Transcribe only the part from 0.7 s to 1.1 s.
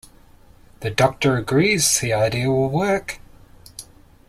The